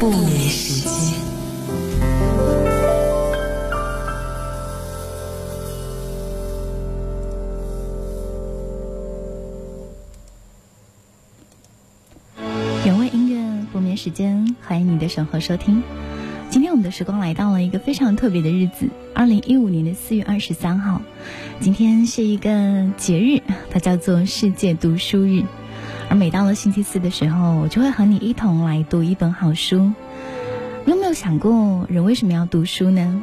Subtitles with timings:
[0.00, 1.12] 不眠时间。
[12.84, 15.82] 原味音乐不眠时间，欢迎你的守候收听。
[16.48, 21.02] 今天我们的时光来到了一个非常特别的日子，二零一五年的四月二十三号。
[21.58, 25.42] 今天是一个节日，它叫做世界读书日。
[26.10, 29.92] 而每到了星期四的时候，我就会和你一同来读一本好书。
[30.84, 33.22] 你有没有想过，人为什么要读书呢？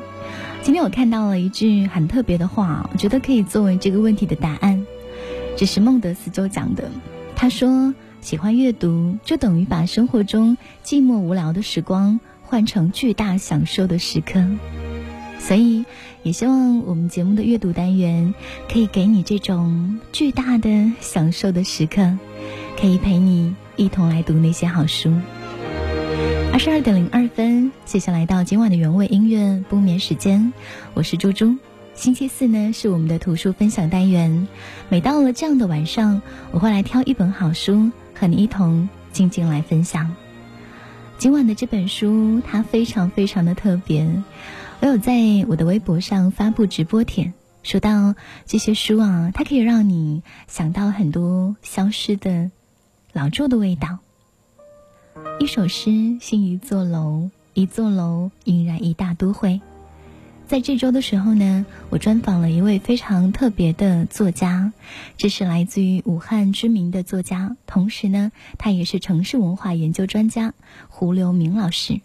[0.61, 4.85] 今天我看到了一句很特别的话，我觉得可以作为这个问题的答案。
[5.58, 6.91] 这是孟德斯鸠讲的，
[7.35, 14.44] 他说：“喜欢阅读，就等于把生活中寂寞无聊的时光换成巨大享受的时刻。”
[15.39, 15.86] 所以，
[16.23, 18.33] 也希望我们节目的阅读单元
[18.72, 22.17] 可以给你这种巨大的享受的时刻，
[22.86, 25.11] 可以陪你一同来读那些好书。
[26.53, 30.53] 二十二点零二分，接下来到今晚的原味音乐不眠时间，
[30.94, 31.58] 我是猪猪。
[31.95, 34.47] 星期四呢是我们的图书分享单元，
[34.88, 40.13] 每到了这样的晚上，我会来挑一本好书和你一同静静来分享。
[41.17, 44.08] 今晚的这本书它非常非常的特别，
[44.81, 45.16] 我有在
[45.47, 48.13] 我的微博上发布直播帖，说到
[48.45, 52.52] 这些书啊，它可以让你想到很多消失的
[53.16, 53.99] 老旧的味道。
[55.39, 59.61] 一首诗，新一座楼，一座楼引燃一大都会。
[60.45, 64.73] 在这周的时候呢，我专访了一位非常特别的作家，
[65.16, 70.53] 这是来自于武汉知名的作家，同时呢，他也是城市文化研究专家
[70.89, 72.02] 胡留明老师。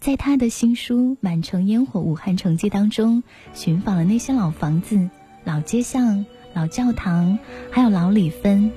[0.00, 3.22] 在他的新书《满城烟火武汉城记》当中，
[3.54, 5.08] 寻访了那些老房子、
[5.44, 7.38] 老街巷、老教堂，
[7.70, 8.70] 还有老里分。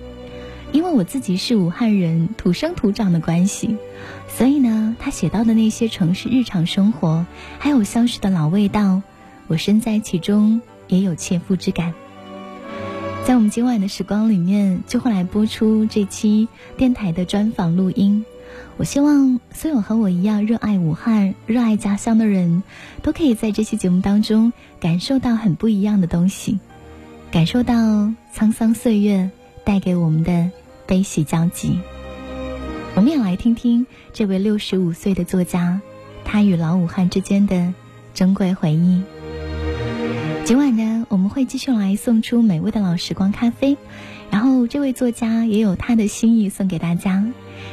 [0.71, 3.77] 因为我自己是武汉人，土生土长的关系，
[4.27, 7.25] 所以呢，他写到的那些城市日常生活，
[7.59, 9.01] 还有消失的老味道，
[9.47, 11.94] 我身在其中也有切肤之感。
[13.25, 16.47] 在我们今晚的时光里面，就会来播出这期
[16.78, 18.25] 电台的专访录音。
[18.78, 22.62] 我希望所有和我一样热爱武汉、热爱家乡的人，
[23.01, 26.59] 都可以在这期节目当中感受到很不一样的东西，
[27.31, 27.73] 感受到
[28.35, 29.31] 沧桑岁月
[29.63, 30.51] 带给我们的。
[30.88, 31.79] 悲喜交集，
[32.96, 35.81] 我们也来听听这位六十五岁的作家，
[36.23, 37.73] 他与老武汉之间的
[38.13, 39.01] 珍贵回忆。
[40.44, 43.78] 今晚呢，我们会继续来送出美味的老时光咖啡，
[44.29, 47.25] 然后这位作家也有他的心意送给大家。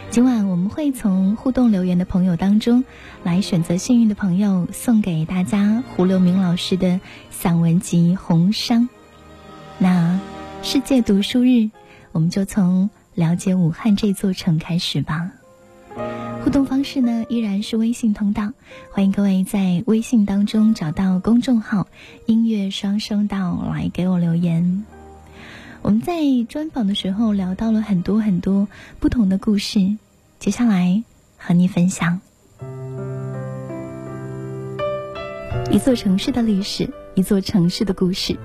[0.09, 2.83] 今晚我们会从互动留言的朋友当中
[3.25, 6.99] 来选择幸运的朋友，送给大家胡留明老师的
[7.31, 8.81] 散文集《红殇》。
[9.77, 10.19] 那
[10.63, 11.71] 世界读书日，
[12.13, 12.89] 我们就从。
[13.15, 15.31] 了解武汉这座城开始吧。
[16.43, 18.53] 互动方式呢，依然是微信通道，
[18.91, 21.87] 欢迎各位在微信当中找到公众号
[22.27, 24.85] “音乐双声道”来给我留言。
[25.83, 26.15] 我们在
[26.49, 28.67] 专访的时候聊到了很多很多
[28.99, 29.97] 不同的故事，
[30.39, 31.05] 接下来
[31.37, 32.21] 和你分享
[35.71, 38.37] 一座城市的历史，一座城市的故事，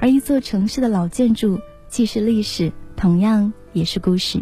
[0.00, 3.52] 而一座城市的老建筑既是历史，同样。
[3.74, 4.40] 也是故事，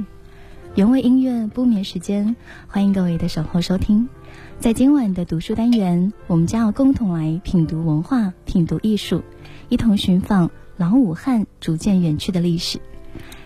[0.75, 2.37] 原味音乐不眠时间，
[2.69, 4.07] 欢迎各位的守候收听。
[4.61, 9.23] 在今晚的读书单元，我们将要共同来品读文化、品读艺术，
[9.71, 12.79] 一同寻访老武汉逐渐远去的历史。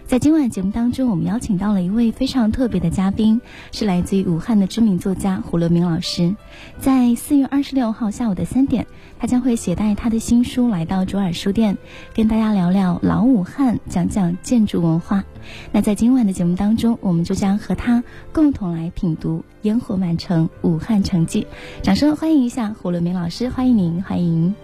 [0.06, 3.41] 在今晚节目当中，我们邀请到了一位非常特别的嘉宾，
[3.72, 6.37] 是来自于武汉的知名作家胡乐明老师。
[6.78, 8.87] 在四月二十六号下午的三点，
[9.19, 11.77] 他将会携带他的新书来到卓尔书店，
[12.15, 15.25] 跟大家聊聊老武汉，讲讲建筑文化。
[15.72, 21.43] 那在今晚的节目当中，我们就将和他共同来品读《烟火满城武汉城记》。
[21.83, 24.55] 掌声欢迎一下胡乐明老师，欢迎您，欢迎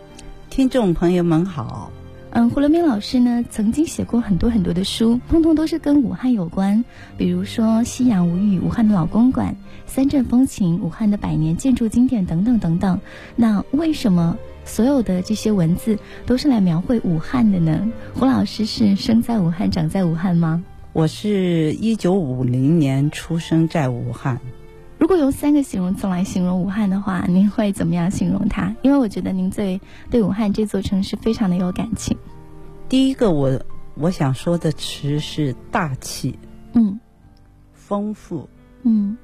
[0.50, 1.90] 听众朋友们好。
[2.34, 6.82] 嗯，胡留明老师呢，曾经写过很多很多的书，通通都是跟武汉有关，
[7.18, 12.98] 比如说《夕阳无语》、武汉的老公馆、三镇风情、武汉的百年建筑经典等等等等。
[13.36, 17.86] 那为什么所有的这些文字都是来描绘武汉的呢？
[18.14, 20.64] 胡老师是生在武汉、长在武汉吗？
[20.94, 24.40] 我是一九五零年出生在武汉。
[25.02, 28.72] 如果用三个形容词来形容武汉的话，您会怎么样形容它？
[28.82, 32.16] 因为我觉得您对对武汉这座城市非常的有感情。
[32.88, 33.60] 第一个，我
[33.96, 36.38] 我想说的词是大气，
[36.74, 37.00] 嗯，
[37.72, 38.48] 丰富，
[38.84, 39.18] 嗯，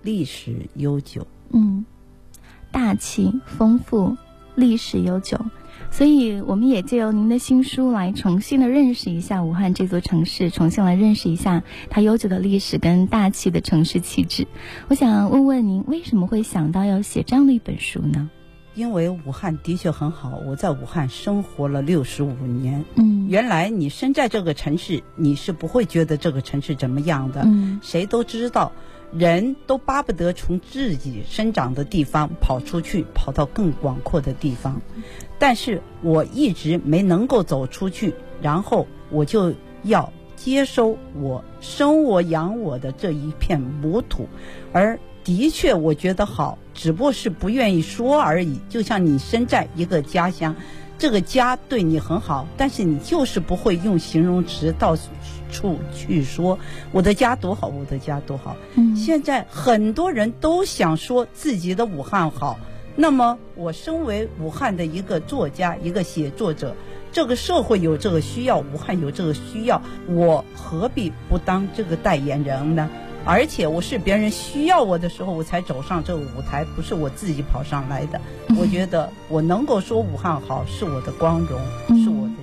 [0.00, 1.84] 历史悠久，嗯，
[2.70, 4.16] 大气丰富，
[4.54, 5.36] 历史悠久。
[5.90, 14.46] 所以我们也借由您的新书来重新的认识一下武汉这座城市，重新来认识一下它悠久的历史跟大气的城市气质。
[14.88, 18.30] 我想问问您，为什么会想到要写这样的一本书呢？
[18.74, 22.84] 因为武汉的确很好，我在武汉生活了六十五年。
[22.96, 27.40] 嗯，原来你身在这个城市，你是不会觉得这个城市怎么样的。
[27.46, 28.72] 嗯，谁都知道，
[29.14, 34.82] 人都巴不得从自己生长的地方跑出去，跑到更广阔的地方。
[35.38, 44.28] 但是我一直没能够走出去，然后我就要接收我生我养我的这一片母土，
[44.72, 44.98] 而。
[45.24, 48.60] 的确，我觉得好，只不过是不愿意说而已。
[48.68, 50.54] 就像你身在一个家乡，
[50.98, 54.96] 这个家对你很好，但是你就是不会用形容词到
[55.50, 56.56] 处去说
[56.92, 58.56] 我的家多好，我的家多好。
[58.76, 62.60] 嗯，现在很多人都想说自己的武汉好，
[62.96, 66.74] 那么我身为武汉的一个作家，一个写作者，
[67.12, 72.88] 这个社会有这个需要，武汉有这个需要，我何必不当这个代言人呢？
[73.26, 78.20] 而且我是别人需要我的时候，我才走上这个舞台，不是我自己跑上来的。
[78.56, 81.60] 我觉得我能够说武汉好，是我的光荣，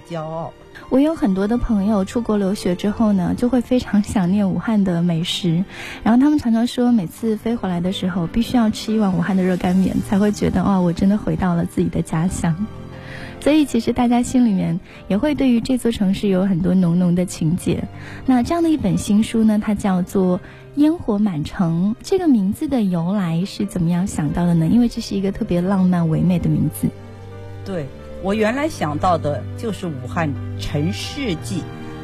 [0.10, 0.52] 骄傲。
[0.90, 5.64] 我有很多的朋友出国留学之后呢，就会非常想念武汉的美食，
[6.04, 12.56] 然后他们常常说，每次飞回来的时候，必须要吃一碗武汉的热干面，才会觉得哇，我真的回到了自己的家乡。
[13.40, 14.80] 所以，其实大家心里面
[15.10, 17.84] 也会对于这座城市有很多浓浓的情结。
[18.26, 20.40] 那这样的一本新书呢，它叫做
[20.76, 21.94] 《烟火满城》。
[22.04, 24.66] 这个名字的由来是怎么样想到的呢？
[24.68, 26.88] 因为这是一个特别浪漫唯美的名字。
[27.66, 27.86] 对
[28.24, 31.58] 我原来想到的就是《武汉城市记》，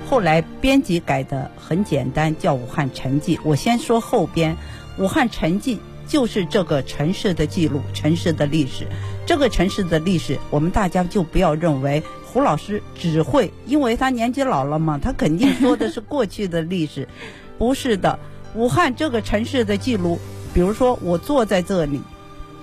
[0.09, 3.37] 后来编辑改的很简单，叫《武汉城记》。
[3.45, 4.53] 我先说后边，
[5.01, 5.75] 《武汉城记》。
[6.09, 8.87] 就是这个城市的记录，城市的历史。
[9.27, 17.07] 这个城市的历史，我们大家就不要认为胡老师只会，因为他年纪老了嘛，他肯定说的是过去的历史，
[17.59, 18.17] 不是的。
[18.55, 20.17] 武汉这个城市的记录，
[20.51, 22.01] 比如说我坐在这里，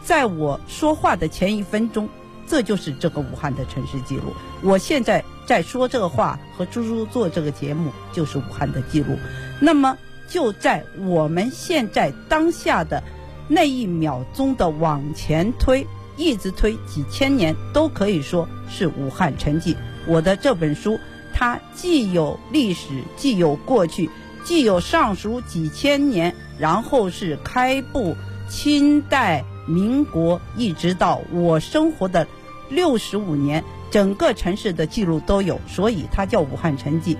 [0.02, 2.08] 在我说话的前一分钟，
[2.46, 4.32] 这就是这个武汉的城市记录。
[4.62, 9.16] 我现在在说这个话和猪猪做这个节目，就是武汉的记录。
[9.60, 9.96] 那么
[10.28, 13.02] 就在我们现在当下的。
[13.48, 19.76] 那一秒钟的往前推，一直推几千年，都可以说是武汉成绩。
[20.08, 20.98] 我的这本书，
[21.32, 24.10] 它既有历史，既有过去，
[24.42, 28.16] 既有上书几千年，然后是开埠、
[28.48, 32.26] 清代、民国，一直到我生活的
[32.68, 37.16] 六十五年，整个城市的记录都有，所以它叫武汉成绩。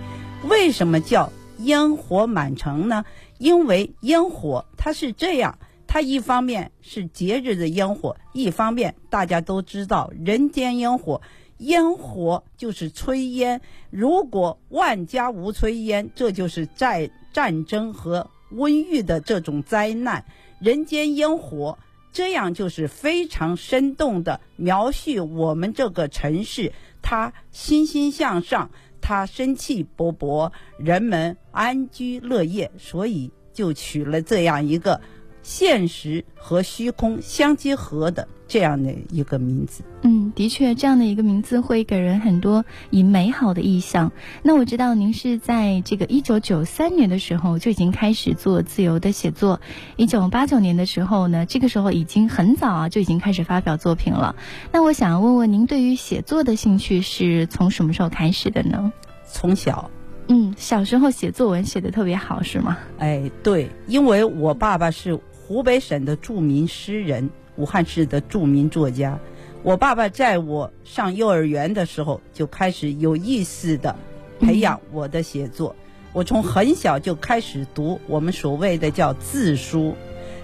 [0.49, 3.05] 为什么叫烟火满城呢？
[3.39, 5.59] 因为烟火它是这样。
[5.89, 11.23] 它一方面是节日的烟火，一方面大家都知道人间烟火，
[11.59, 13.61] 烟火就是炊烟。
[13.89, 20.23] 如果万家无炊烟，这就是在战争和瘟疫的这种灾难。
[20.59, 21.79] 人间烟火，
[22.17, 26.73] 这样就是非常生动的描述我们这个城市，
[27.03, 28.71] 它欣欣向上，
[29.03, 34.99] 它生气勃勃，人们安居乐业，所以就取了这样一个。
[35.43, 44.13] 现实和虚空相结合的这样的一个名字，嗯，的确，这样的一个名字会给人很多以美好的意象。
[44.43, 49.61] 那我知道您是在这个一九九三年的时候就已经开始做自由的写作，
[49.97, 54.37] 一九八九年的时候呢，这个时候已经很早啊就已经开始发表作品了。
[54.71, 58.93] 那我想问问您，对于写作的兴趣是从什么时候开始的呢？
[59.29, 59.91] 从小。
[60.29, 62.79] 嗯，小时候写作文写的特别好，是吗？
[62.99, 65.19] 哎，对，因为我爸爸是。
[65.49, 69.19] 湖北省的著名诗人，武汉市的著名作家。
[69.63, 73.97] 我爸爸在我上幼儿园的时候就开始有意识的
[74.39, 75.75] 培养我的写作。
[76.13, 79.95] 我从很小就开始读我们所谓的叫字书。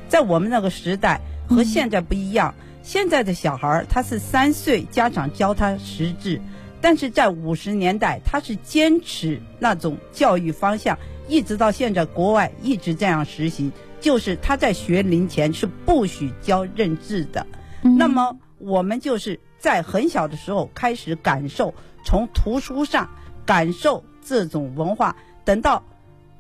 [0.09, 6.41] 在我们那个时代和现在不一样，现在的小孩他是三岁家长教他识字，
[6.81, 13.73] 但是在五十年代他是坚持那种教育方向，一直到现在国外一直这样实行。
[14.03, 17.47] 就是他在学龄前是不许教认字的，
[17.83, 21.73] 那么我们就是在很小的时候开始感受，
[22.05, 23.09] 从图书上
[23.47, 25.15] 感受这种文化。
[25.45, 25.85] 等到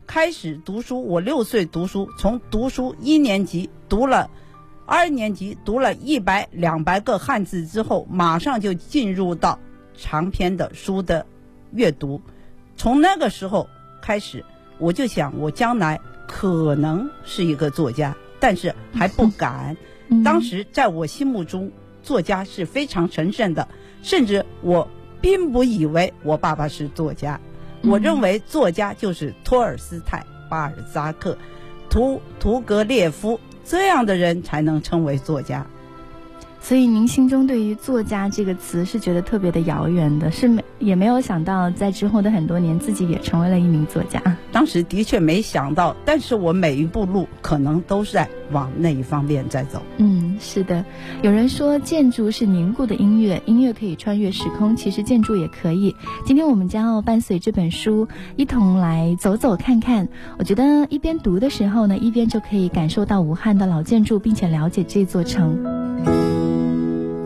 [0.08, 4.28] 开始读书，我六岁读书，从读书一年级读了
[4.84, 9.60] 二年级，读了一百两百个汉字之后，马上就进入到
[9.96, 11.24] 长篇的书的
[11.70, 12.20] 阅读。
[12.76, 13.68] 从那个时候
[14.00, 14.44] 开始，
[14.78, 16.00] 我就想我将来。
[16.26, 19.76] 可能是一个作家，但是还不敢。
[20.24, 21.70] 当时在我心目中，
[22.02, 23.68] 作家是非常神圣的，
[24.02, 24.88] 甚至我
[25.20, 27.40] 并不以为我爸爸是作家，
[27.82, 31.38] 我认为作家就是托尔斯泰、巴尔扎克、
[31.88, 35.66] 图图格列夫这样的人才能称为作家。
[36.62, 44.22] 所以，您心中对于“作家”这个词是觉得特别的遥远的，是没也没有想到，在之后的很多年，自己也成为了一名作家。
[44.52, 49.82] 当时的确没想到，但是我每一步路可能都是在往那一方面在走。
[49.96, 50.84] 嗯，是的。
[51.22, 55.96] 有人说，建筑是凝固的音乐，音乐可以穿越时空，其实建筑也可以。
[56.24, 60.08] 今天我们将要伴随这本书一同来走走看看。
[60.38, 65.81] 我觉得一边读的时候呢，一边就可以感受到武汉的老建筑，并且了解这座城。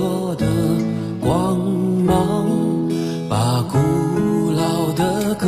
[0.00, 0.46] 落的
[1.20, 1.58] 光
[2.06, 2.88] 芒，
[3.28, 3.76] 把古
[4.52, 5.46] 老的歌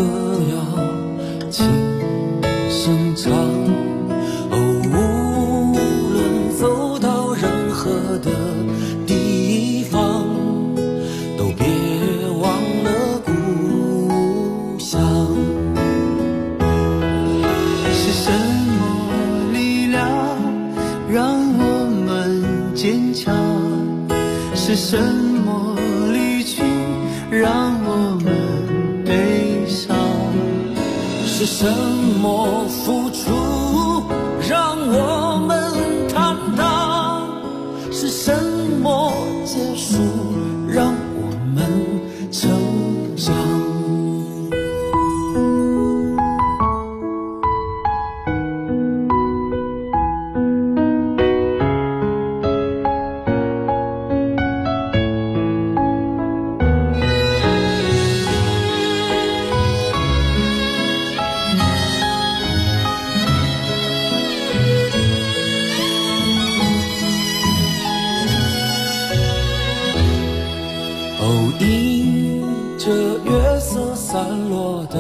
[71.62, 72.90] 迎着
[73.25, 74.99] 月色散落的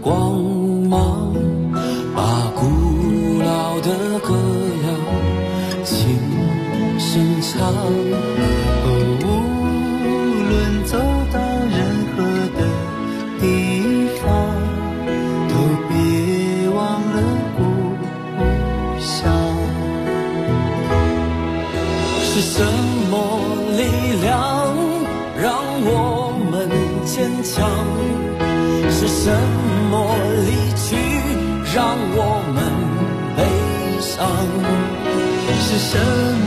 [0.00, 0.42] 光
[0.88, 1.34] 芒，
[2.14, 4.34] 把古老的歌
[4.84, 6.18] 谣轻
[6.98, 8.31] 声唱。
[29.24, 29.30] 什
[29.88, 30.96] 么离去
[31.72, 32.58] 让我们
[33.36, 33.40] 悲
[34.00, 34.18] 伤？
[35.64, 36.41] 是什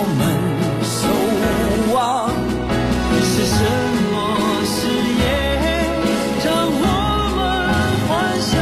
[0.00, 0.20] 我们
[0.84, 1.00] 守
[1.92, 1.96] 望，
[3.20, 3.58] 是什
[4.12, 4.14] 么
[4.64, 4.76] 誓
[5.18, 5.26] 言
[6.44, 6.86] 让我
[7.34, 7.38] 们
[8.06, 8.08] 欢
[8.40, 8.52] 笑？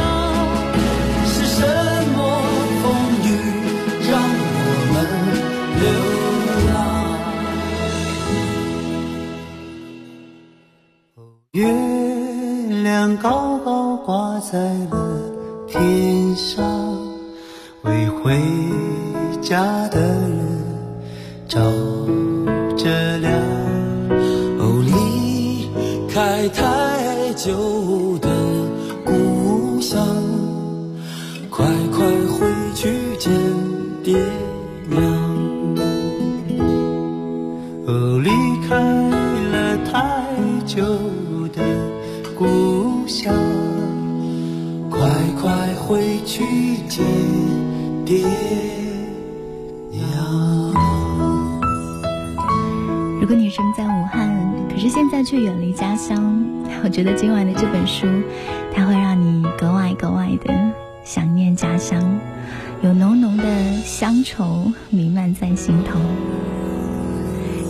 [1.27, 1.61] 是什
[2.15, 2.17] 么
[2.81, 2.83] 风
[3.23, 3.25] 雨
[4.09, 4.59] 让我
[4.93, 4.95] 们
[5.79, 5.85] 流
[6.73, 6.75] 浪？
[11.17, 11.19] 哦，
[11.51, 11.61] 月
[12.81, 14.96] 亮高高挂在。
[55.29, 56.41] 去远离家乡，
[56.85, 58.07] 我觉得今晚的这本书，
[58.73, 60.71] 它会让你格外格外的
[61.03, 62.21] 想念家乡，
[62.81, 65.99] 有浓浓的乡愁弥漫在心头。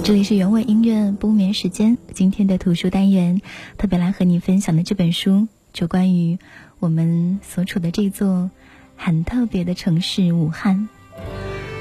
[0.04, 3.42] 这里是原味音乐不眠时间，今天的图书单元，
[3.76, 6.38] 特别来和你分享的这本书，就关于。
[6.78, 8.52] 我们所处的这座
[8.96, 10.90] 很特别的城市武汉。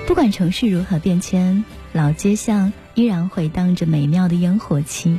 [0.06, 5.18] 不管城市如何变迁，老街巷依然回荡着美妙的烟火气。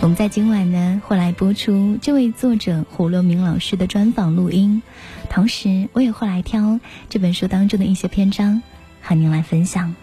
[0.00, 4.82] 我们在今晚呢会来播出这位作者胡洛明老师的专访录音，
[5.30, 8.62] 同时我也会来挑这本书当中的一些篇章
[9.00, 9.94] 和您来分享。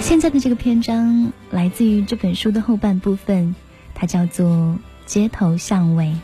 [0.00, 3.56] 现在的这个篇章来自于这本书的后半部分，
[3.92, 4.46] 它叫做
[5.04, 6.14] 《街头巷尾》。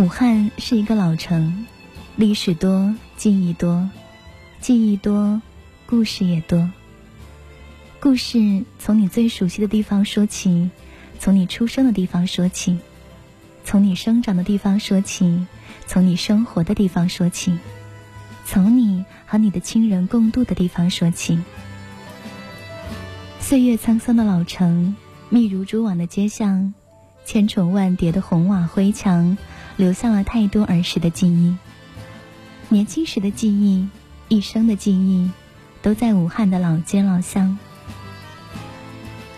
[0.00, 1.66] 武汉是一个老城，
[2.16, 3.86] 历史多，记忆多，
[4.62, 5.42] 记忆多，
[5.84, 6.70] 故事也多。
[8.00, 10.70] 故事从你最熟悉的地方说起，
[11.18, 12.78] 从你出生的地方说起，
[13.62, 15.46] 从你生长的地方说起，
[15.86, 17.58] 从你生活的地方说起。
[18.46, 21.38] 从你和你的亲人共度的地方说起。
[23.38, 24.96] 岁月沧桑的老城，
[25.28, 26.72] 密如蛛网的街巷，
[27.26, 29.36] 千重万叠的红瓦灰墙，
[29.76, 31.54] 留下了太多儿时的记忆。
[32.72, 33.88] 年轻时的记忆，
[34.28, 35.28] 一生的记忆，
[35.82, 37.58] 都在武汉的老街老巷。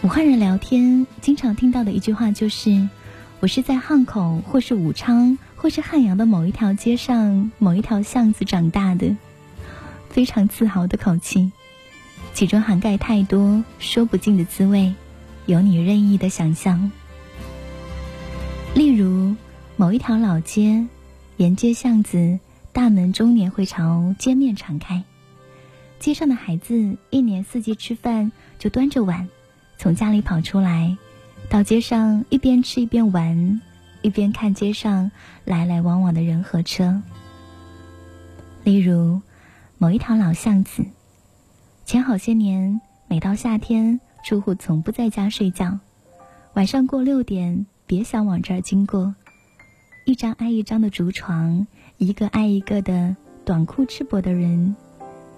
[0.03, 2.89] 武汉人聊天经常听到的一句话就是
[3.41, 9.17] ：“我是在汉口，或是武昌。”或是汉阳的某一条街上、某一条巷子长大的，
[10.11, 11.53] 非常自豪的口气，
[12.35, 14.93] 其中涵盖太多说不尽的滋味，
[15.47, 16.91] 有你任意的想象。
[18.75, 19.37] 例如，
[19.77, 20.85] 某一条老街，
[21.37, 22.41] 沿街巷子，
[22.73, 25.05] 大门终年会朝街面敞开，
[25.99, 29.29] 街上的孩子一年四季吃饭就端着碗，
[29.77, 30.97] 从家里跑出来，
[31.51, 33.61] 到街上一边吃一边玩。
[34.01, 35.13] 一边看街上
[35.45, 37.01] 来来往往的人和车，
[38.65, 39.23] 例如
[39.79, 40.85] 某一条老巷子，
[41.85, 45.79] 前好些年，每到夏天，住户从不在家睡觉，
[46.55, 49.15] 晚上过六点，别想往这儿经过。
[50.05, 51.65] 一张挨一张的竹床，
[52.03, 53.15] 一个挨一个的
[53.45, 54.75] 短裤赤膊的人，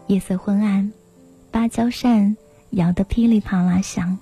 [0.06, 0.90] 夜色昏暗，
[1.50, 2.38] 芭蕉扇
[2.70, 4.18] 摇得噼里啪啦响。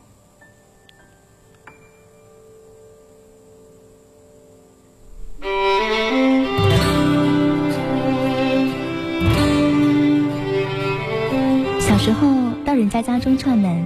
[11.78, 13.84] 小时候到人家家中串门，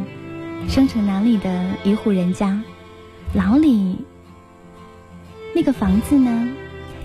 [0.66, 2.59] 生城南里的一户人家，
[3.35, 4.03] 老李
[5.55, 6.56] 那个房子呢，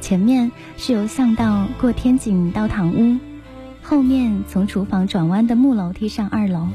[0.01, 3.17] 前面是由巷道过天井到堂屋，
[3.83, 6.67] 后面从厨房转弯的木楼梯上二楼。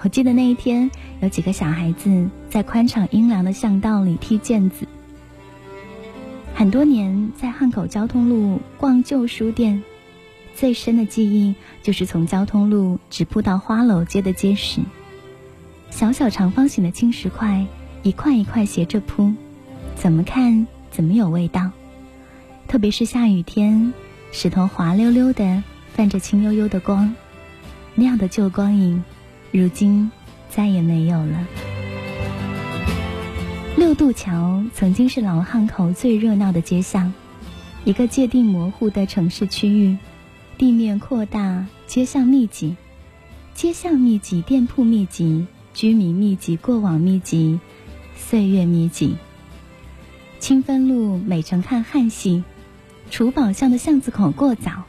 [0.00, 0.90] 我记得那一天
[1.20, 4.86] 有几个小孩子在宽敞阴凉的巷道里踢毽子。
[6.54, 9.82] 很多年在汉口交通路逛旧书店。
[10.54, 14.80] 最深的记忆就是从交通路直铺到花楼街的街石，
[15.90, 17.66] 小小长方形的青石块，
[18.02, 19.32] 一块一块斜着铺，
[19.94, 21.70] 怎么看怎么有味道。
[22.70, 23.92] 特别是下雨天，
[24.30, 27.12] 石头滑溜溜的，泛着青幽幽的光，
[27.96, 29.02] 那样的旧光影，
[29.50, 30.08] 如今
[30.48, 31.48] 再也没有了。
[33.76, 37.12] 六渡桥曾经是老汉口最热闹的街巷，
[37.84, 39.98] 一个界定模糊的城市区域。
[40.56, 42.76] 地面扩大，街巷密集，
[43.52, 47.58] 街巷密集，店铺密集，居民密集，过往密集，
[48.14, 49.16] 岁月密集。
[50.38, 52.44] 清芬路美城看汉戏，
[53.10, 54.84] 楚宝巷的巷子口过早，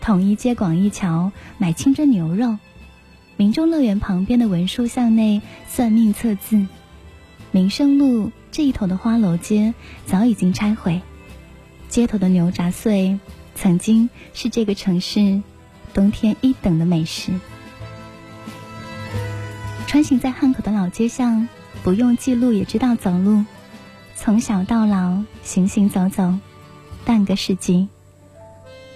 [0.00, 2.58] 统一街广义桥买清真牛肉，
[3.36, 6.66] 民众乐园旁边的文殊巷内算命测字，
[7.52, 9.72] 民生路这一头的花楼街
[10.04, 11.00] 早已经拆毁，
[11.88, 13.18] 街头的牛杂碎。
[13.54, 15.42] 曾经是这个城市
[15.92, 17.32] 冬天一等的美食。
[19.86, 21.46] 穿行在汉口的老街巷，
[21.84, 23.44] 不用记录也知道走路，
[24.16, 26.34] 从小到老行行走走，
[27.04, 27.88] 半个世纪。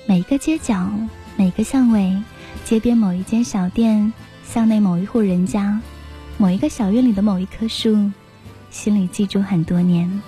[0.06, 0.90] 每一个街角，
[1.36, 2.16] 每个巷尾，
[2.64, 4.12] 街边某一间小店，
[4.44, 5.80] 巷内某一户人家，
[6.38, 8.10] 某一个小院里的某一棵树，
[8.70, 10.22] 心里记住很多年。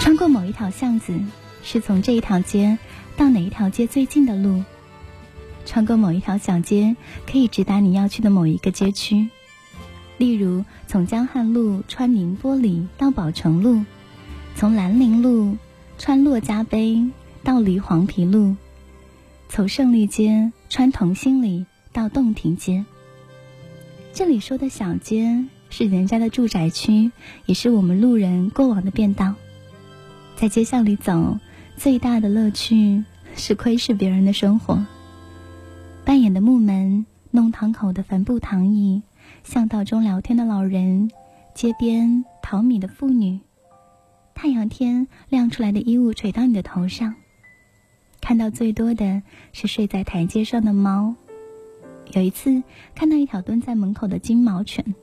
[0.00, 1.18] 穿过某一条巷子，
[1.62, 2.76] 是从这一条街
[3.16, 4.62] 到哪一条街最近的路；
[5.64, 6.94] 穿过某一条小街，
[7.26, 9.30] 可以直达你要去的某一个街区。
[10.22, 13.84] 例如，从江汉路穿宁波里到宝成路，
[14.54, 15.56] 从兰陵路
[15.98, 17.10] 穿骆家碑
[17.42, 18.54] 到离黄陂路，
[19.48, 22.84] 从胜利街穿同心里到洞庭街。
[24.12, 27.10] 这里说的小街，是人家的住宅区，
[27.46, 29.34] 也是我们路人过往的便道。
[30.36, 31.40] 在街巷里走，
[31.76, 33.02] 最大的乐趣
[33.34, 34.86] 是窥视别人的生活。
[36.04, 39.02] 扮演的木门弄堂口的帆布躺椅，
[39.44, 41.10] 巷道中聊天的老人，
[41.54, 43.40] 街边淘米的妇女，
[44.34, 47.14] 太阳天亮出来的衣物垂到你的头上。
[48.20, 49.20] 看到最多的
[49.52, 51.14] 是睡在台阶上的猫。
[52.12, 52.62] 有一次
[52.94, 54.94] 看到一条蹲在门口的金毛犬，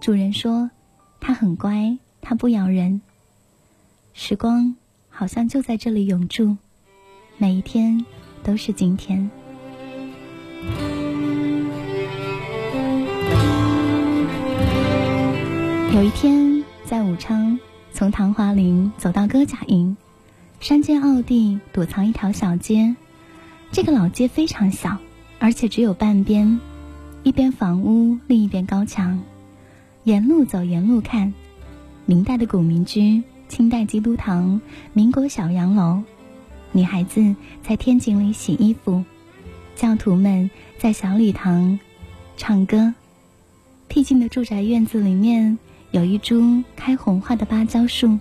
[0.00, 0.70] 主人说
[1.18, 3.00] 它很乖，它不咬人。
[4.12, 4.76] 时光
[5.08, 6.56] 好像就在这里永驻，
[7.38, 8.04] 每一天
[8.42, 9.28] 都是今天。
[15.92, 17.60] 有一天在武昌，
[17.92, 19.94] 从唐华林走到歌甲营，
[20.58, 22.96] 山间坳地躲藏一条小街，
[23.72, 24.96] 这个老街非常小，
[25.38, 26.58] 而且只有半边，
[27.24, 29.22] 一边房屋，另一边高墙。
[30.04, 31.34] 沿路走，沿路看，
[32.06, 33.22] 明代的古民居。
[33.50, 34.62] 清代基督堂、
[34.94, 36.02] 民国小洋楼，
[36.72, 39.04] 女孩子在天井里洗衣服，
[39.76, 41.78] 教徒们在小礼堂
[42.38, 42.94] 唱歌。
[43.88, 45.58] 僻静的住宅院子里面
[45.92, 48.18] 有一株开红花的芭蕉树。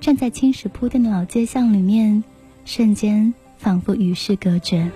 [0.00, 2.22] 站在青石铺垫的老街巷里面，
[2.66, 4.90] 瞬间仿佛与世隔绝。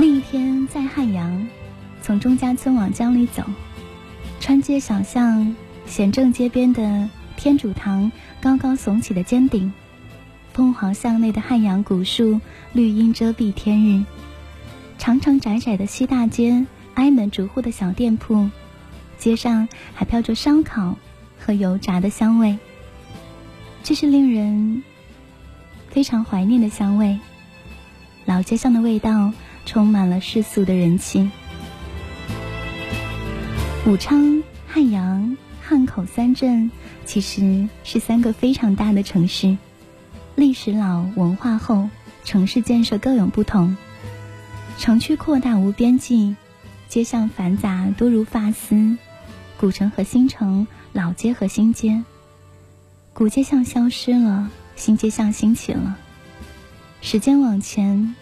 [0.00, 1.48] 另一天在汉阳。
[2.02, 3.44] 从钟家村往江里走，
[4.40, 5.54] 穿街小巷，
[5.86, 9.72] 显正街边的天主堂高高耸起的尖顶，
[10.52, 12.40] 凤凰巷内的汉阳古树
[12.72, 14.02] 绿荫遮蔽天日，
[15.00, 18.50] 长长窄窄的西大街，挨门逐户的小店铺，
[19.16, 20.98] 街上还飘着烧烤
[21.38, 22.58] 和油炸的香味。
[23.82, 24.82] 这是令人
[25.88, 27.18] 非常怀念的香味，
[28.26, 29.32] 老街上的味道
[29.64, 31.30] 充满了世俗的人气。
[33.86, 36.70] 武昌、汉阳、汉口三镇
[37.06, 39.56] 其实是三个非常大的城市，
[40.36, 41.88] 历史老、文化厚，
[42.22, 43.78] 城市建设各有不同。
[44.78, 46.34] 城区扩大无边际，
[46.88, 48.96] 街巷繁杂多如发丝，
[49.58, 52.02] 古城和新城，老街和新街，
[53.12, 55.96] 古街巷消失了，新街巷兴起了。
[57.02, 58.14] 时间往前，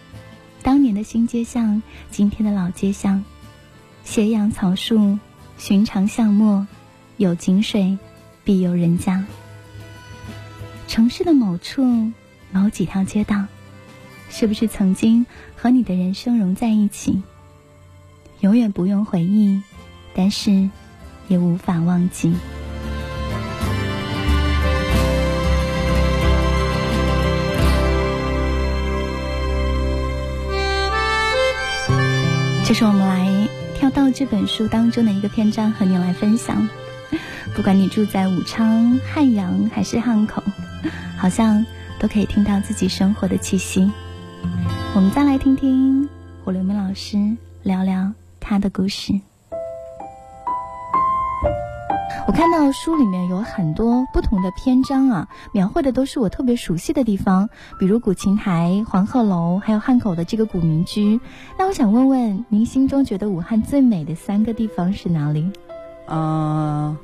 [0.61, 1.81] 当年的新街巷，
[2.11, 3.23] 今天的老街巷，
[4.03, 5.17] 斜阳草树。
[5.57, 6.65] 寻常巷陌，
[7.17, 7.97] 有井水，
[8.45, 9.25] 必有人家。
[10.87, 12.09] 城市的某处，
[12.53, 13.45] 某几条街道，
[14.29, 17.21] 是不是曾经和你的人生融在一起？
[18.41, 19.61] 永远不用回忆，
[20.13, 20.69] 但是
[21.27, 22.33] 也无法忘记。
[32.65, 33.49] 这是我们来。
[33.79, 36.67] 跳到这本书当中的一个篇章和你来分享。
[37.55, 40.43] 不管你住在武昌、汉阳还是汉口，
[41.17, 41.65] 好像
[41.97, 43.89] 都可以听到自己生活的气息。
[44.95, 46.09] 我们再来听听
[46.43, 49.13] 胡刘明老师聊聊他的故事。
[52.27, 57.49] 我看到书里面有很多不同的篇章啊，描绘的都是我特别熟悉的地方，
[57.79, 61.19] 比如古琴台、黄鹤楼，还有汉口的这个古民居。
[61.57, 65.51] 那我想问问您，心中觉得武汉最美的三个地方是哪里？
[66.07, 66.97] 呃，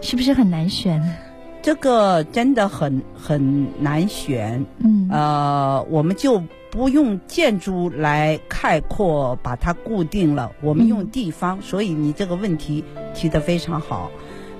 [0.00, 1.31] 是不是很难选？
[1.62, 4.64] 这个真的很很难选。
[4.78, 11.60] 嗯，呃，我们就不用建筑来概括把它固定了，我们用地方。
[11.62, 14.10] 所以你这个问题提得非常好。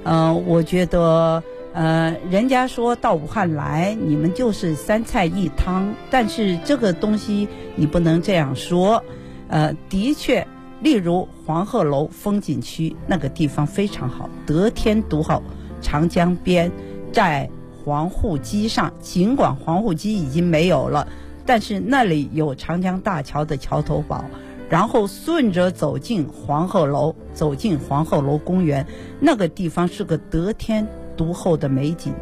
[0.04, 9.02] 嗯，我觉得，呃，人家说到武汉来，你们就是三菜一汤，但是这个东西你不能这样说。
[9.48, 10.46] 呃，的确，
[10.80, 15.42] 例如黄鹤楼风景区那个地方非常好，得天独厚，
[15.80, 16.70] 长江边，
[17.12, 17.48] 在
[17.84, 21.06] 黄沪矶上，尽管黄沪矶已经没有了，
[21.44, 24.24] 但是那里有长江大桥的桥头堡。
[24.70, 28.86] 然后顺着走进黄鹤楼，走进黄鹤楼公园，
[29.20, 32.14] 那个地方是个得天独厚的美景。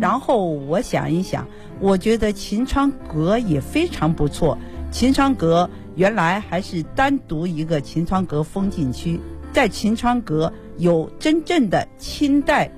[0.00, 1.46] 然后我想一想，
[1.80, 4.56] 我觉得秦川阁也非常不错。
[4.90, 9.20] 秦川阁原来还是单独一个秦川阁风景区，
[9.52, 12.72] 在秦川阁有真正的清代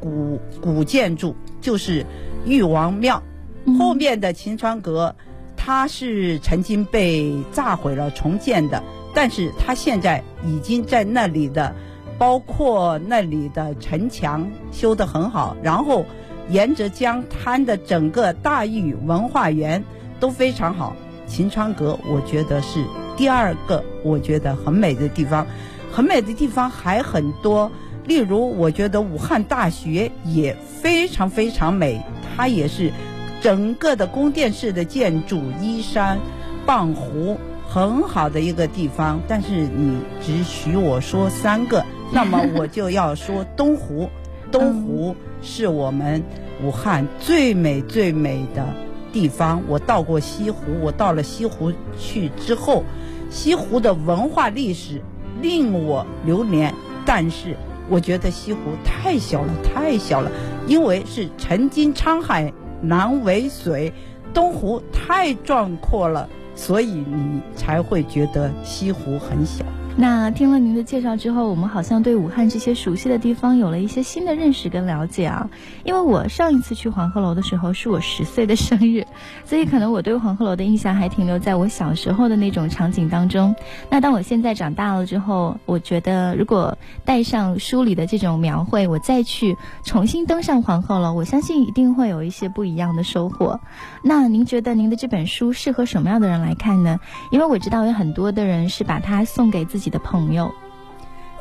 [0.00, 2.04] 古古建筑，就是
[2.44, 3.22] 裕王庙。
[3.78, 5.14] 后面的秦川阁。
[5.58, 11.74] 它是曾经被炸毁了重建的，但是它现在已经在那里的，
[12.18, 16.04] 包括那里的城墙修得很好，然后
[16.50, 19.82] 沿着江滩的整个大峪文化园
[20.20, 20.94] 都非常好。
[21.26, 22.84] 秦川阁我觉得是
[23.16, 25.44] 第二个，我觉得很美的地方，
[25.90, 27.72] 很美的地方还很多，
[28.06, 32.00] 例如我觉得武汉大学也非常非常美，
[32.36, 32.92] 它也是。
[33.42, 36.18] 整个的宫殿式的建筑，依山
[36.64, 37.38] 傍湖，
[37.68, 39.20] 很好的一个地方。
[39.28, 44.08] 但是你只许我说三个， 那么我就要说东湖。
[44.50, 46.22] 东湖是我们
[46.64, 48.66] 武汉最美最美的
[49.12, 49.62] 地方。
[49.68, 52.84] 我到过西湖，我到了西湖去之后，
[53.30, 55.00] 西湖的文化历史
[55.42, 56.74] 令我流连。
[57.04, 57.54] 但是
[57.88, 60.30] 我觉得西湖太小了，太小了，
[60.66, 63.92] 因为是曾经沧海难为水，
[64.34, 69.64] 东湖太壮阔了，所以你才会觉得西湖很小。
[69.98, 75.48] 那听了您的介绍之后，我们好像对武汉这些熟悉的地方有了一些新的认识跟了解啊。
[75.84, 79.06] 因为我上一次去黄鹤楼的时候是我十岁的生日，
[79.46, 83.56] 所以可能我对黄鹤楼的印象还停留在我小时候的那种场景当中。
[83.88, 93.58] 那当我现在长大了之后，我觉得如果带上书里的这种描绘，我再去重新登上黄鹤楼，我相信一定会有一些不一样的收获。
[94.02, 97.00] 那您觉得您的这本书适合什么样的人来看呢？
[97.30, 99.85] 因为我知道有很多的人是把它送给自己。
[99.90, 100.52] 的朋友，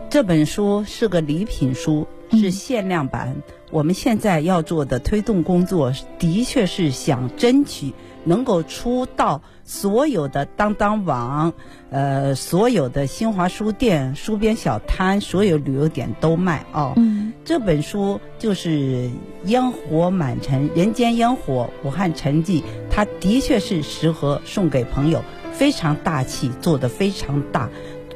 [0.10, 3.42] 这本书是个礼品书，是限量版。
[3.72, 11.54] 我们现在要做的推动工作，的确是想争取能够出到所有的当当网，
[11.90, 16.94] 呃，所有的新华书店、书边小摊、所有旅游点都卖哦。
[16.96, 19.10] 嗯，这本书就是
[19.46, 27.70] 烟火满城，人间烟火，武汉城记，它的确是适合送给朋友，非常大气，做的非常大。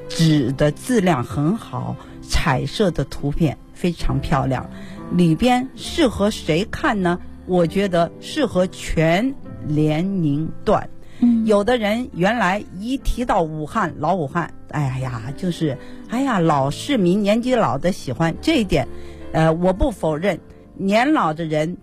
[0.10, 4.70] 纸的质量很好，彩色的图片非常漂亮，
[5.12, 7.20] 里边适合谁看呢？
[7.46, 9.34] 我觉得适合全
[9.66, 10.90] 年龄段。
[11.20, 15.78] 嗯，有的人原来一提到武汉老武汉，哎呀，就是
[16.10, 18.88] 哎呀老市民年纪老的喜欢这一点，
[19.32, 20.40] 呃，我不否认，
[20.76, 21.78] 年老的人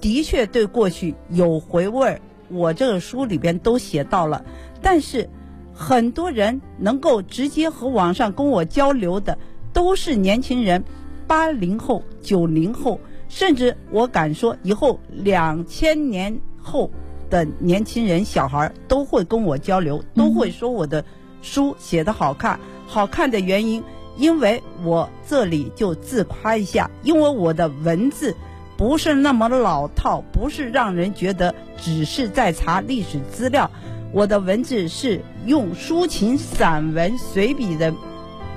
[0.00, 4.44] 的确对过去有回味儿，我这个书里边都写到了，
[4.80, 5.28] 但是。
[5.74, 9.38] 很多人能够直接和网上跟我交流的，
[9.72, 10.84] 都是年轻人，
[11.26, 16.90] 八零后、九零后，甚至我敢说，以后两千年后
[17.30, 21.04] 的年轻人、小孩都会跟我交流，都会说我的
[21.40, 22.60] 书写的好看。
[22.86, 23.82] 好看的原因，
[24.18, 28.36] 因为我这里就自夸一下，因为我的文字
[28.76, 33.70] 不是那么老套，不是让人觉得只是在查历史资料。
[34.12, 37.92] 我的文字是用抒情散文随笔的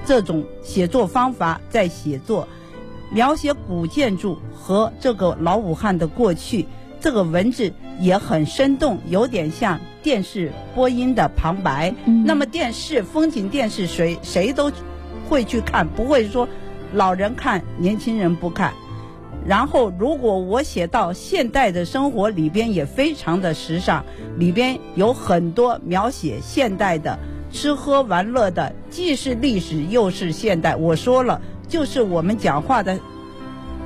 [0.06, 2.48] 这种写作方法在写作，
[3.10, 6.65] 描写古建筑和这个老武汉的过去。
[7.00, 11.94] 这个文字也很生动，有点像电视播音的旁白。
[12.26, 14.72] 那么电视风景电视谁谁都
[15.30, 16.50] 会去看，不会说
[16.94, 18.74] 老人看，年轻人不看。
[19.47, 24.03] 然后，如果我写到现代的生活里边，也非常的时尚，
[24.38, 27.19] 里边有很多描写现代的
[27.51, 30.75] 吃喝玩乐的，既是历史又是现代。
[30.75, 32.99] 我说了，就是我们讲话的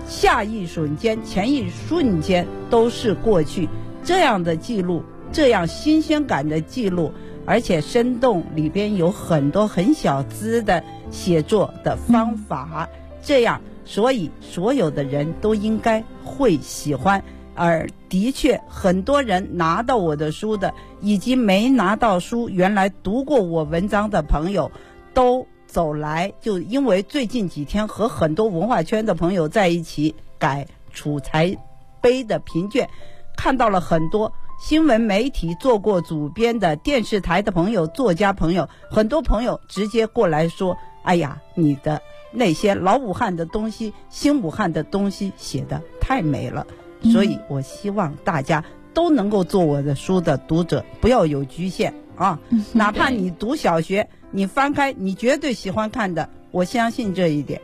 [0.07, 3.67] 下一瞬间、前一瞬间都是过去
[4.01, 7.11] 这样的记录，这样新鲜感的记录，
[7.45, 12.87] 而且生动，里边有很多很小资的写作的方法，
[13.21, 13.59] 这样。
[13.89, 17.23] 所以，所有的人都应该会喜欢。
[17.55, 20.71] 而的确，很多人拿到我的书的，
[21.01, 24.71] 以及没拿到书，原来读过我文章的朋友，
[25.15, 31.57] 都走来，就因为最近几天和很多文化圈的朋友在一起改储才
[31.99, 32.87] 碑的评卷，
[33.35, 41.99] 看到了很多新闻媒体做过主编的电视台的朋友、作家朋友，很多朋友直接过来说：“哎呀，你的。”
[42.31, 46.65] 那些老武汉的东西、新武汉的东西写的太美了，
[47.11, 48.63] 所以我希望大家
[48.93, 52.39] 都能够做我的书的读者，不要有局限啊！
[52.73, 57.61] 哪怕你读小学，你翻开，你绝对喜欢看的，我相信这一点。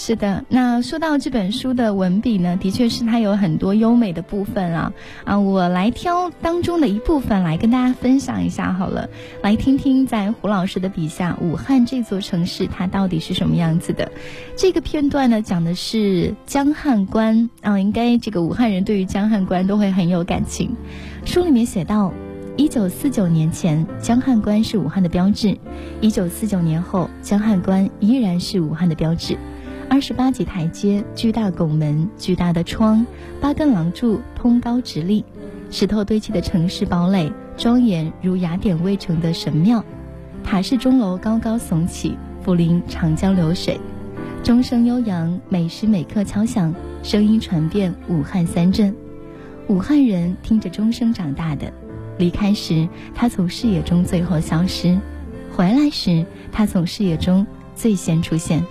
[0.00, 4.92] 是的，那说到这本书的文笔呢，的确是它有很多优美的部分啊
[5.24, 5.40] 啊！
[5.40, 9.10] 我来挑当中的一部分来跟大家分享一下好了，
[9.42, 14.12] 来听听在胡老师的笔下，武汉这座城市它到底是什么样子的。
[14.54, 20.76] 这个片段呢，讲的是江汉关啊，应该这个武汉人对于江汉关都会很有感情。
[21.24, 22.14] 书里面写到，
[22.56, 25.56] 一九四九年前，江汉关是武汉的标志；
[26.00, 29.36] 一九四九年后，江汉关依然是武汉的标志。
[29.90, 33.04] 二十八级台阶，巨大拱门，巨大的窗，
[33.40, 35.24] 八根廊柱通高直立，
[35.70, 39.82] 石头堆砌的城市堡垒，庄严如雅典卫城的神庙，
[40.44, 43.80] 塔式钟楼高高耸起，抚临长江流水，
[44.44, 46.72] 钟声悠扬，每时每刻敲响，
[47.02, 48.94] 声音传遍武汉三镇。
[49.68, 51.72] 武汉人听着钟声长大的，
[52.18, 54.98] 离开时他从视野中最后消失，
[55.50, 58.62] 回来时他从视野中最先出现。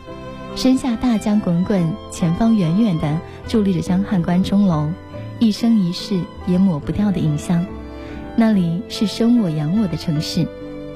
[0.58, 4.90] 身下大江滚滚，前方远远的伫立着江汉关钟楼，
[5.38, 7.64] 一生一世也抹不掉的影像。
[8.36, 10.48] 那里是生我养我的城市，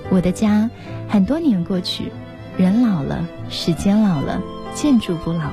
[0.09, 0.67] 我的家。
[1.07, 2.11] 很多年过去，
[2.57, 4.41] 人老了，时间老了，
[4.73, 5.51] 建筑不老，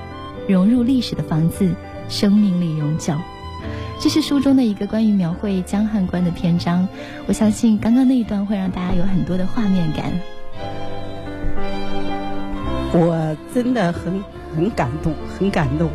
[0.49, 1.71] 融入历史的房子，
[2.09, 3.13] 生命力永久。
[4.01, 6.89] 这是书中的一个关于描绘江汉关的篇章。
[7.27, 10.11] 我相信刚刚那一段会让大家有很多的画面感。
[12.93, 14.23] 我真的很
[14.57, 15.91] 很感动，很感动。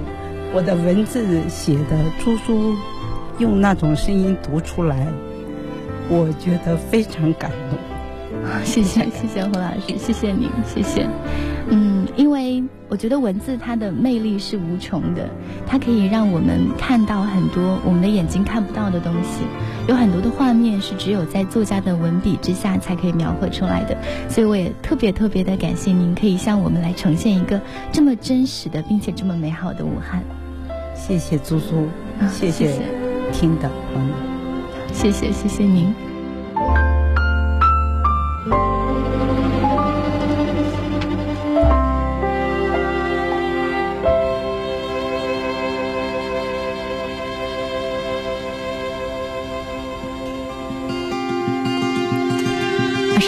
[0.54, 2.76] 我的文字写的，朱苏
[3.40, 5.08] 用那种声音读出来，
[6.10, 7.80] 我觉得非常感动。
[8.64, 11.08] 谢谢谢谢胡老师，谢谢您，谢谢。
[11.70, 15.28] 嗯，因为我觉得文字它的魅力是无穷的，
[15.66, 19.44] 它可以让我们看到很多我们的眼睛看不到的东西，
[19.88, 23.98] 有很多的画面是只有在作家的文笔之下才可以描绘出来的。
[24.30, 27.60] 所以我也特别特别的感谢您，可以向我们来呈现一个
[27.92, 30.24] 这么真实的，并且这么美好的武汉。
[30.96, 31.88] 谢谢朱苏，
[32.32, 32.82] 谢谢
[33.34, 34.14] 听的朋友，
[34.94, 35.94] 谢谢谢谢您。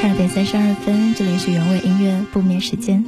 [0.07, 3.03] 二点三十二分，这里是原味音乐不眠时间。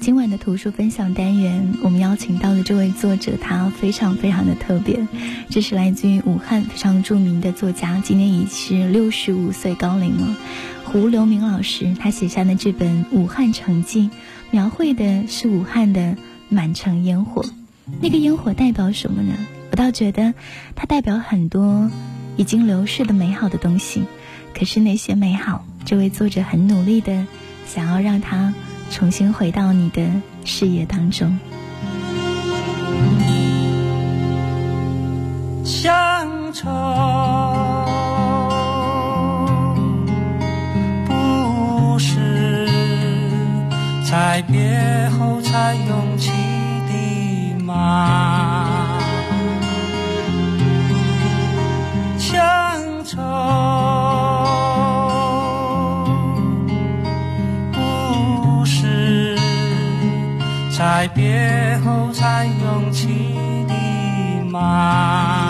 [0.00, 5.08] 今晚的图书分享单元，我们邀请到的这位作者，他非常非常的特别。
[5.48, 10.36] 这是来自于武汉非常著名的作家，今年已是六十五岁高龄了。
[10.84, 14.02] 胡留明老师，他写下的这本《武汉城记》，
[14.50, 16.18] 描绘的是武汉的
[16.50, 17.46] 满城烟火。
[18.02, 19.32] 那个烟火代表什么呢？
[19.70, 20.34] 我倒觉得，
[20.76, 21.90] 它代表很多
[22.36, 24.04] 已经流逝的美好的东西。
[24.54, 25.64] 可是那些美好。
[25.92, 27.12] 这位作者很努力的
[27.66, 28.50] 想要让它
[28.90, 30.10] 重新回到你的
[30.42, 31.38] 视野当中。
[35.62, 36.70] 乡愁
[41.04, 42.66] 不是
[44.10, 46.30] 在别后才涌起
[46.88, 48.51] 的吗？
[60.82, 63.36] 在别后才涌起
[63.68, 65.41] 的吗？